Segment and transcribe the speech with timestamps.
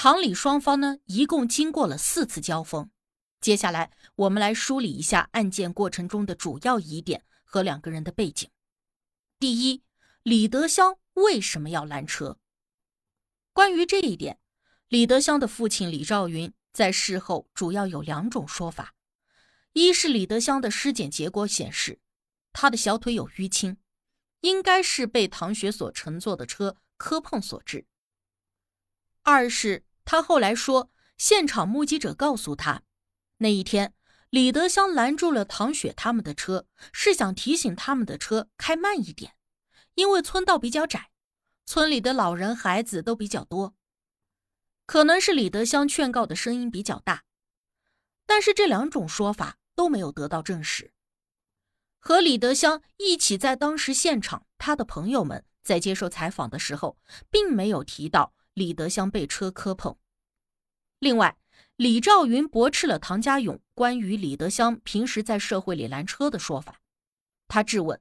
[0.00, 2.88] 唐李双方呢，一共经过了四次交锋。
[3.40, 8.48] 接下来，我们来梳理一下案件过程中的主要疑点和两个人的背景。
[9.40, 9.82] 第一，
[10.22, 12.38] 李德香为什么要拦车？
[13.52, 14.38] 关于这一点，
[14.86, 18.94] 李德香的父亲李兆云在事后主要有两种说法：
[19.72, 21.98] 一是李德香的尸检结果显示，
[22.52, 23.78] 他的小腿有淤青，
[24.42, 27.80] 应该是被唐雪所乘坐的车磕碰所致；
[29.22, 32.82] 二是他后来说，现场目击者告诉他，
[33.36, 33.92] 那一天
[34.30, 39.34] 李德香拦住了唐雪他们的车，是想提醒他们的车开慢一点，
[39.96, 41.10] 因为村道比较窄。
[41.66, 43.74] 村里的老人孩子都比较多，
[44.86, 47.24] 可能是李德香劝告的声音比较大，
[48.24, 50.94] 但是这两种说法都没有得到证实。
[51.98, 56.96] 和李德香一起在当时现场，他的朋友们在接受采访的时候，
[57.28, 59.96] 并没有提到李德香被车磕碰。
[60.98, 61.38] 另外，
[61.76, 66.80] 李兆云驳斥了唐家勇关于李德香平时在社会里拦车的说法，
[67.46, 68.00] 他质问：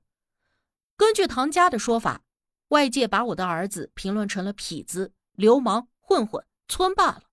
[0.95, 2.23] 根据唐家的说法。
[2.69, 7.23] 外界把我的儿子评论成了痞子、流氓、混混、村霸了。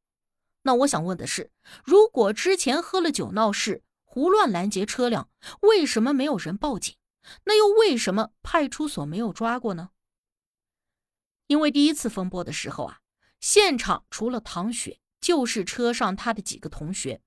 [0.63, 1.51] 那我想问的是，
[1.83, 5.29] 如果之前喝了酒闹事、胡乱拦截车辆，
[5.63, 6.95] 为什么没有人报警？
[7.47, 9.91] 那又为什么派出所没有抓过呢？
[11.49, 13.01] 因为第一次风波的时候啊，
[13.45, 17.21] 现场除了唐雪，就是车上他的几个同学，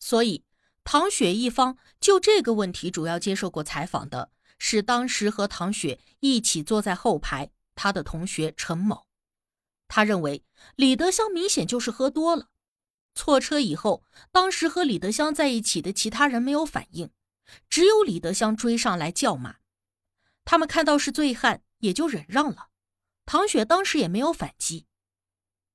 [0.00, 0.46] 所以
[0.84, 4.30] 唐雪一方就这个问题主要接受过采访的。
[4.56, 9.06] 是当时和唐雪一起坐在后排，他的同学陈某，
[9.86, 10.46] 他认为
[10.76, 12.48] 李德香明显就是喝多了。
[13.14, 17.10] 错车以后，当时和李德香在一起的其他人没有反应，
[17.68, 19.56] 只有李德香追上来叫骂，
[20.46, 22.70] 他们看到是醉汉，也就忍让了。
[23.26, 24.86] 唐雪当时也没有反击。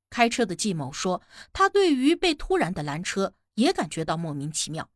[0.10, 1.22] 开车的季某说，
[1.54, 4.90] 他对于被突然的拦车也感觉到莫名其妙。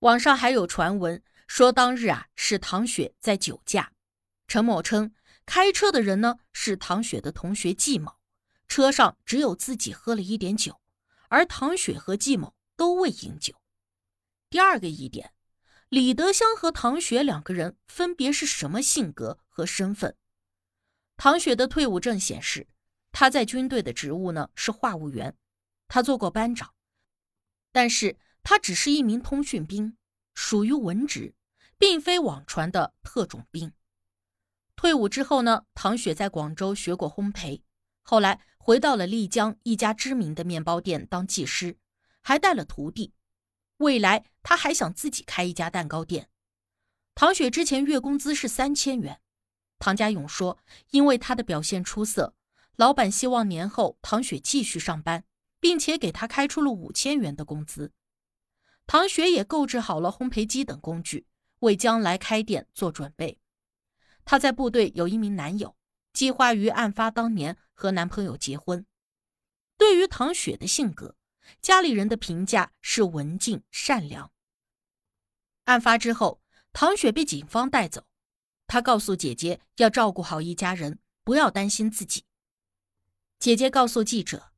[0.00, 1.22] 网上还有传闻。
[1.48, 3.92] 说当日啊是唐雪在酒驾，
[4.48, 5.14] 陈某称
[5.46, 8.16] 开车的人呢是唐雪的同学季某，
[8.66, 10.80] 车上只有自己喝了一点酒，
[11.28, 13.54] 而唐雪和季某都未饮酒。
[14.50, 15.32] 第二个疑点，
[15.88, 20.16] 李德香和唐雪两个人分别是什么性格和身份？
[21.16, 22.66] 唐雪的退伍证显示，
[23.18, 25.34] 他在军队的职务呢是话务员，
[25.88, 26.74] 他做过班长，
[27.72, 29.96] 但是他只是一名通讯兵，
[30.34, 31.32] 属于文职。
[31.78, 33.72] 并非网传的特种兵。
[34.76, 37.62] 退伍之后呢，唐雪在广州学过烘焙，
[38.02, 41.78] 后来回到了丽江一家知名的面包店当技师，
[42.22, 43.12] 还带了徒弟。
[43.78, 46.30] 未来他还想自己开一家蛋糕店。
[47.14, 49.20] 唐雪之前月工资是三千元。
[49.78, 50.58] 唐家勇说，
[50.90, 52.34] 因为他的表现出色，
[52.76, 55.24] 老板希望年后唐雪继续上班，
[55.60, 57.92] 并且给他开出了五千元的工资。
[58.86, 61.26] 唐雪也购置好了烘焙机等工具。
[61.60, 63.40] 为将来开店做准备。
[64.26, 65.74] 她在部队有一名男友，
[66.12, 68.84] 计划于案发当年和男朋友结婚。
[69.78, 71.16] 对于唐雪的性格，
[71.62, 74.30] 家里人的评价是文静善良。
[75.64, 76.42] 案发之后，
[76.74, 78.06] 唐雪被警方带走，
[78.66, 82.24] 她告诉姐姐要照顾好一家人，不要担心自己。
[83.46, 84.50] 姐姐告诉记者，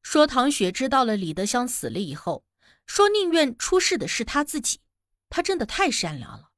[0.00, 2.46] 说唐雪知道了李德香死了以后，
[2.86, 4.80] 说宁愿出事的是他自己。
[5.28, 6.48] 他真的太善良了。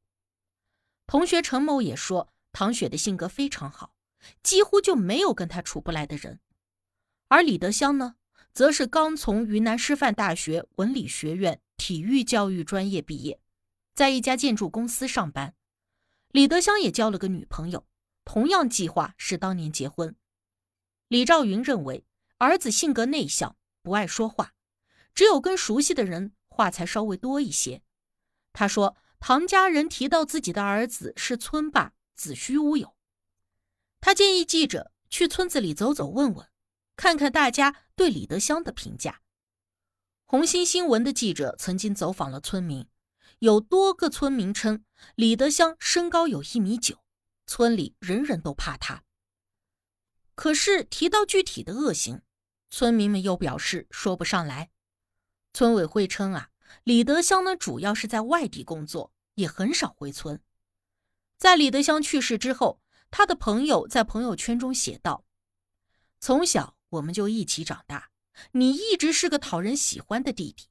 [1.08, 3.92] 同学陈某也说，唐雪的性格非常好，
[4.40, 6.38] 几乎就没有跟他处不来的人。
[7.26, 8.14] 而李德香呢，
[8.52, 13.40] 则是刚从云南师范大学文理学院体育教育专业毕业，
[13.96, 15.56] 在一家建筑公司上班。
[16.30, 17.84] 李德香也交了个女朋友，
[18.24, 20.14] 同样计划是当年结婚。
[21.08, 22.04] 李兆云认为，
[22.36, 24.52] 儿子性格内向，不爱说话，
[25.14, 27.82] 只有跟熟悉的人话才稍微多一些。
[28.52, 32.94] 他说：“唐家人提到自己的儿子是村霸，子虚乌有。
[34.00, 36.46] 他建议记者去村子里走走问问，
[36.94, 39.22] 看看大家对李德香的评价。”
[40.26, 42.86] 红星新闻的记者曾经走访了村民，
[43.38, 44.84] 有多个村民称
[45.14, 46.98] 李德香身高有一米九，
[47.46, 49.04] 村里人人都怕他。
[50.38, 52.22] 可是提到具体的恶行，
[52.70, 54.70] 村民们又表示说不上来。
[55.52, 56.50] 村委会称啊。
[56.84, 60.40] 李德香呢，主要是在外地工作，也很少回村。
[61.36, 62.80] 在李德香去世之后，
[63.10, 65.24] 他的朋友在朋友圈中写道
[66.20, 68.10] ：“从小我们就一起长大，
[68.52, 70.68] 你一直是个讨人喜欢的弟弟，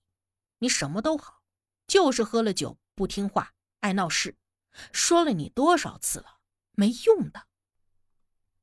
[0.60, 1.42] 你什么都好，
[1.86, 4.38] 就是喝了酒不听话，爱闹事。
[4.94, 6.38] 说了你多少次了，
[6.72, 7.48] 没用的。”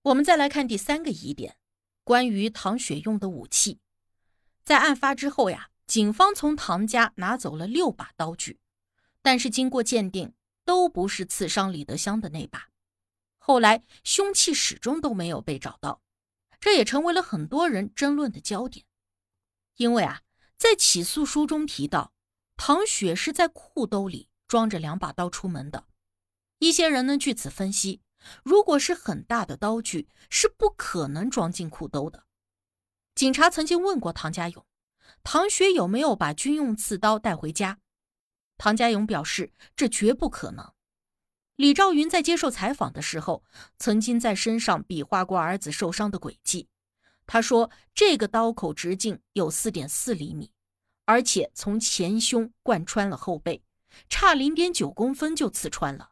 [0.04, 1.56] 我们再来看第三个疑点：
[2.02, 3.80] 关于唐雪用的武器。
[4.62, 8.60] 在案发之后呀，警方从唐家拿走了六把刀具，
[9.22, 10.34] 但是经过鉴定，
[10.66, 12.68] 都不是刺伤李德香的那把。
[13.38, 16.02] 后来凶器始终都没有被找到，
[16.60, 18.84] 这也成为了很多人争论的焦点。
[19.76, 20.20] 因为啊，
[20.58, 22.12] 在起诉书中提到，
[22.58, 25.86] 唐雪是在裤兜里装着两把刀出门的。
[26.58, 28.02] 一些人呢，据此分析，
[28.42, 32.24] 如果是很大的刀具，是不可能装进裤兜的。
[33.14, 34.66] 警察曾经问过唐家勇，
[35.22, 37.78] 唐雪有没有把军用刺刀带回家？
[38.56, 40.72] 唐家勇表示，这绝不可能。
[41.56, 43.44] 李兆云在接受采访的时候，
[43.78, 46.68] 曾经在身上比划过儿子受伤的轨迹。
[47.26, 50.52] 他说：“这个刀口直径有四点四厘米，
[51.04, 53.64] 而且从前胸贯穿了后背，
[54.08, 56.10] 差零点九公分就刺穿了。”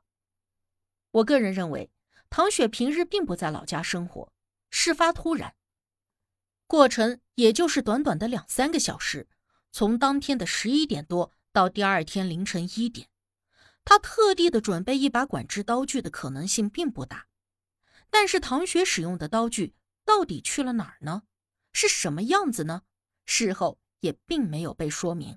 [1.13, 1.92] 我个人认为，
[2.33, 4.33] 唐雪平日并不在老家生活，
[4.71, 5.55] 事发突然，
[6.67, 9.29] 过程也就是短短的两三个小时，
[9.71, 13.11] 从当天的十一点多到第二天凌晨一点。
[13.85, 17.27] 他特地的准备一把管制刀具的可能性并不大，
[18.09, 19.75] 但是唐雪使用的刀具
[20.07, 21.25] 到底去了哪儿呢？
[21.75, 22.81] 是什么样子呢？
[23.27, 25.37] 事后也并没有被说明。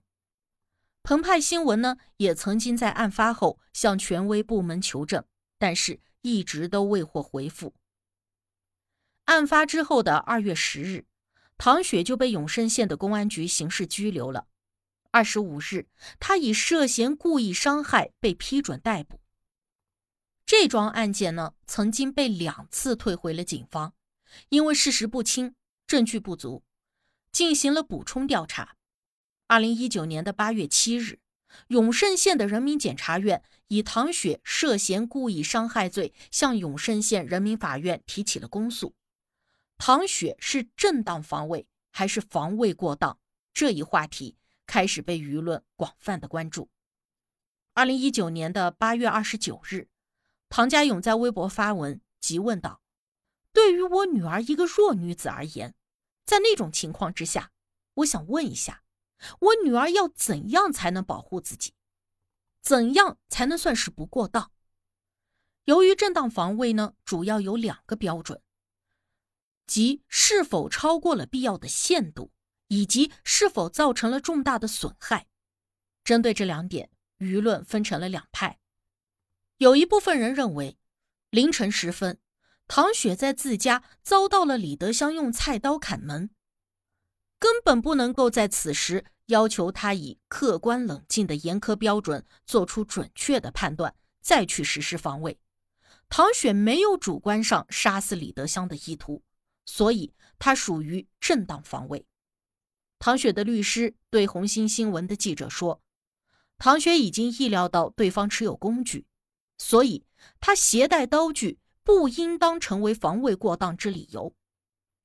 [1.03, 5.25] 澎湃新闻呢也曾经在案发后向权威部门求证，
[5.57, 7.75] 但是一直都未获回复。
[9.25, 11.05] 案发之后的二月十日，
[11.55, 14.47] 唐雪就被永胜县的公安局刑事拘留了。
[15.11, 15.87] 二十五日，
[16.19, 19.21] 他以涉嫌故意伤害被批准逮捕。
[20.47, 23.93] 这桩案件呢，曾经被两次退回了警方，
[24.49, 25.53] 因为事实不清、
[25.85, 26.63] 证据不足，
[27.31, 28.75] 进行了补充调查。
[29.45, 31.19] 二零一九年的八月七日，
[31.67, 38.95] 永胜县的人民检察院以唐雪涉嫌故意伤害罪向永胜县人民法院提起了公诉。
[39.77, 43.19] 唐雪是正当防卫还是防卫过当？
[43.53, 44.37] 这一话题。
[44.67, 46.71] 开始被舆论广泛的关注。
[47.75, 49.89] 二零一九年的八月二十九日，
[50.49, 52.81] 唐家勇在微博发文，急问道
[53.53, 55.75] ：“对于我女儿一个弱女子而言，
[56.25, 57.51] 在那种情况之下，
[57.93, 58.81] 我想问一下，
[59.39, 61.73] 我女儿要怎样才能保护自己？
[62.61, 64.51] 怎样才能算是不过当？
[65.65, 68.41] 由于正当防卫呢，主要有两个标准，
[69.65, 72.31] 即是否超过了必要的限度。”
[72.67, 75.27] 以及是否造成了重大的损害？
[76.03, 76.89] 针对这两点，
[77.19, 78.59] 舆论分成了两派。
[79.57, 80.79] 有一部分人认为，
[81.29, 82.19] 凌晨时分，
[82.67, 86.31] 唐雪在自家遭到了李德香用菜刀砍门，
[87.45, 95.37] 根本不能够在此时要求他以客观冷静的严苛标准做出准确的判断，再去实施防卫。
[96.09, 99.21] 唐雪没有主观上杀死李德香的意图，
[99.63, 102.07] 所以他属于正当防卫。
[102.97, 105.83] 唐雪的律师对红星新闻的记者说
[106.57, 109.05] ：“唐雪已经意料到对方持有工具，
[109.59, 110.03] 所以
[110.39, 114.33] 他携带刀具不应当成为防卫过当之理由。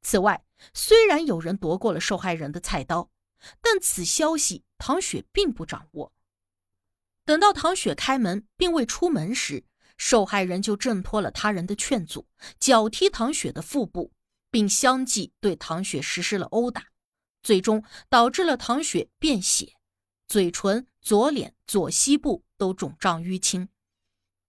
[0.02, 0.44] 此外，
[0.74, 3.10] 虽然有人夺过了受害人的菜刀，
[3.60, 6.12] 但此消息唐雪并不掌握。
[7.24, 9.64] 等到唐雪开门并未出门时，
[9.96, 12.26] 受害人就挣脱了他人的劝阻，
[12.58, 14.12] 脚踢唐雪的腹部，
[14.50, 16.86] 并相继对唐雪实施了殴打。”
[17.42, 19.72] 最终导致了唐雪便血，
[20.28, 23.68] 嘴唇、左脸、左膝部都肿胀淤青。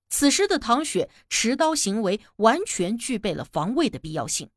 [0.09, 4.49] 此时的唐雪持刀行为完全具备了防卫的必要性，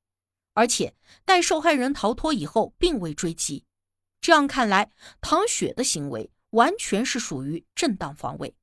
[0.55, 3.65] 而且待受害人逃脱以后，并未追击。
[4.21, 8.57] 这样看来，唐雪的行为完全是属于正当防卫。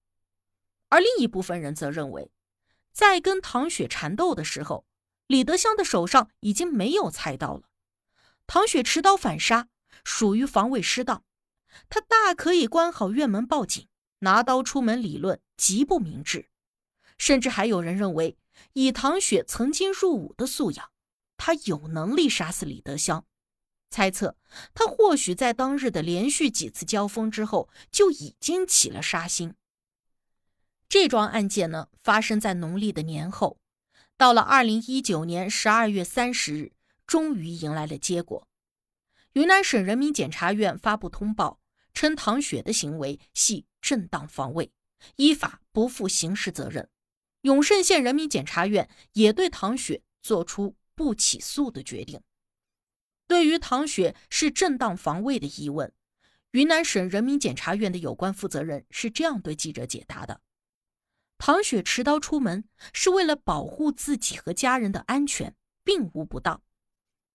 [0.90, 2.32] 而另一部分人则认为，
[2.92, 4.86] 在跟唐雪缠斗的时候，
[5.28, 7.64] 李德香的手上已经没有菜刀了。
[8.48, 9.70] 唐雪持刀反杀，
[10.04, 11.24] 属于防卫失当，
[11.88, 13.88] 他大可以关好院门报警，
[14.20, 16.50] 拿刀出门，理论极不明智。
[17.18, 18.38] 甚至还有人认为，
[18.74, 20.90] 以唐雪曾经入伍的素养，
[21.44, 23.26] 他有能力杀死李德香。
[23.90, 24.38] 猜测
[24.76, 29.56] 他或许在当日的连续几次交锋之后，就已经起了杀心。
[30.88, 33.58] 这桩案件呢，发生在农历的年后，
[34.16, 36.74] 到了二零一九年十二月三十日。
[37.08, 38.48] 终于迎来了结果。
[39.34, 41.60] 云南省人民检察院发布通报
[41.94, 44.72] 称，唐雪的行为系正当防卫，
[45.18, 46.88] 依法不负刑事责任。
[47.42, 52.22] 永胜县人民检察院也对唐雪作出不起诉的决定。
[53.28, 55.92] 对于唐雪是正当防卫的疑问，
[56.52, 60.42] 云南省人民检察院的有关负责人是这样对记者解答的：
[61.40, 66.62] 唐雪持刀出门是为了保护自己和家人的安全，并无不当。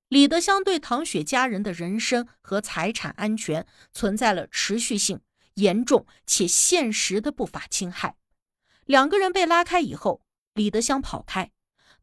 [0.09, 5.21] 李德香对唐雪家人的人身和财产安全存在了持续性、
[5.55, 8.17] 严重且现实的不法侵害。
[8.85, 10.23] 两个人被拉开以后，
[10.55, 11.51] 李德香跑开，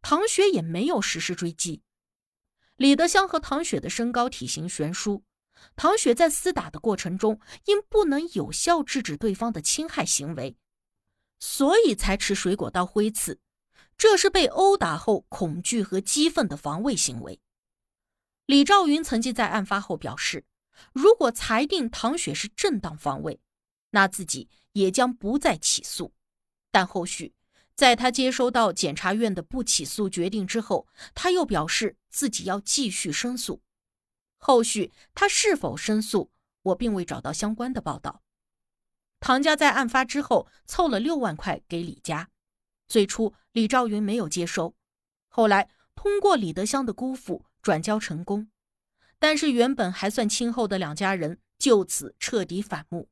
[0.04, 1.82] 唐雪也没有实施追击。
[2.76, 5.24] 李德香和唐雪的身高体型悬殊，
[5.76, 10.58] 唐雪在厮打的过程中因不能有效制止对方的侵害行为，
[11.40, 13.40] 所以才持水果刀挥刺，
[13.98, 17.40] 这是被殴打后恐惧和激愤的防卫行为。
[18.46, 20.44] 李兆云曾经在案发后表示，
[20.92, 23.40] 如果裁定唐雪是正当防卫，
[23.92, 26.14] 那自己也将不再起诉。
[26.72, 27.34] 但后续，
[27.76, 33.62] 在他接收到检察院的不起诉决定之后，他又表示自己要继续申诉。
[34.38, 38.22] 后续他是否申诉，我并未找到相关的报道。
[39.20, 42.30] 唐家在案发之后凑了六万块给李家，
[42.88, 44.76] 最初李兆云没有接收，
[45.28, 47.46] 后来通过李德香的姑父。
[47.64, 48.50] 转交成功，
[49.20, 53.08] 但是原本还算亲厚的两家人就此彻底反目。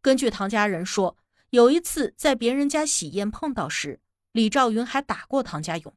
[0.00, 1.16] 根据唐家人说，
[1.50, 4.00] 有一次在别人家喜宴碰到时，
[4.32, 5.94] 李兆云还打过唐家勇。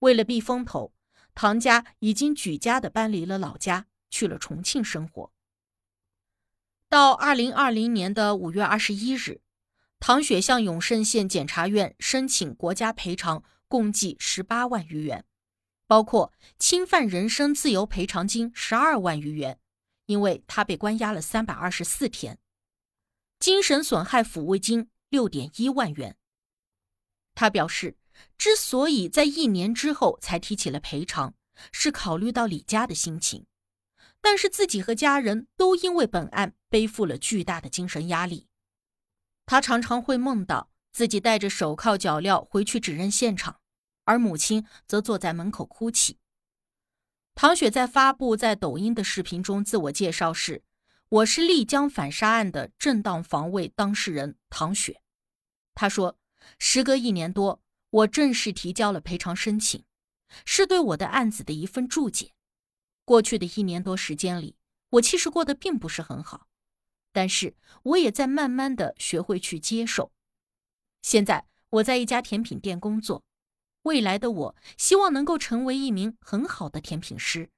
[0.00, 0.92] 为了避风头，
[1.34, 5.32] 唐家已经举家的搬离了老家，去了重庆生活。
[6.88, 9.40] 到二零二零年的五月二十一日，
[9.98, 15.24] 唐雪向永胜县检察院申请国家赔偿共计十八万余元。
[15.88, 19.60] 包括侵犯人身自由赔偿金十二万余元，
[20.06, 22.34] 因为他被关押了三百二十四天；
[23.46, 26.16] 精神损害抚慰金六点一万元。
[27.32, 27.96] 他表示，
[28.36, 31.32] 之所以在一年之后才提起了赔偿，
[31.70, 33.46] 是考虑到李家的心情，
[34.20, 38.48] 但是自己和家人都因为本案背负了巨大的精神压力。
[39.44, 43.60] 他常常会梦到自己戴着手铐脚镣回去指认现场。
[44.02, 46.18] 而母亲则坐在门口哭泣。
[47.36, 50.64] 唐雪在发布在抖音的视频中自我介绍是
[51.08, 55.00] ：“我是丽江反杀案的正当防卫当事人唐雪。”
[55.74, 56.18] 他说
[56.58, 59.84] ：“时隔一年多，我正式提交了赔偿申请，
[60.44, 62.32] 是对我的案子的一份注解。
[63.04, 64.56] 过去的一年多时间里，
[64.90, 66.48] 我其实过得并不是很好，
[67.12, 70.10] 但是我也在慢慢的学会去接受。
[71.02, 73.22] 现在我在一家甜品店工作。”
[73.82, 77.50] 未来的我希望能够成为一名很好的甜品师，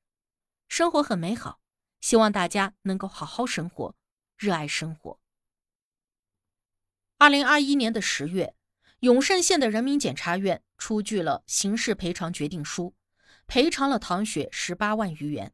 [0.69, 1.59] 生活很美好，
[2.01, 3.95] 希望大家能够好好生活，
[4.37, 5.21] 热爱生活。
[7.17, 8.55] 二零二一年的十月，
[9.01, 12.95] 永胜县的人民检察院出具了刑事赔偿决定书，
[13.47, 15.53] 赔偿了唐雪十八万余元，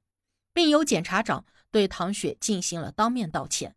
[0.52, 3.76] 并由检察长对唐雪进行了当面道歉，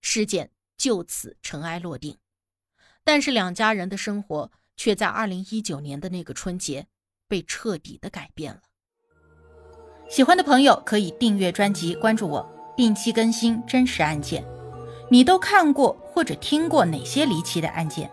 [0.00, 2.18] 事件就此尘埃落定。
[3.04, 4.52] 但是两家人的生活。
[4.74, 6.88] 却在二零一九年的那个春节
[7.28, 8.62] 被彻底的改变了。
[10.12, 14.44] 喜欢的朋友可以订阅专辑，关注我，定期更新真实案件。
[15.08, 18.10] 你都看过或者听过哪些离奇的案件？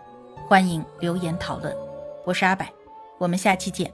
[0.48, 1.76] 欢迎留言讨论。
[2.24, 2.66] 我是阿柏，
[3.18, 3.92] 我们下期见。